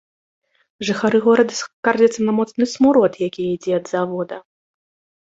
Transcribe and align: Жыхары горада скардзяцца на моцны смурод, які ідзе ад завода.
Жыхары 0.89 1.17
горада 1.27 1.53
скардзяцца 1.59 2.21
на 2.31 2.37
моцны 2.39 2.63
смурод, 2.75 3.13
які 3.29 3.41
ідзе 3.55 3.71
ад 3.83 3.97
завода. 3.97 4.35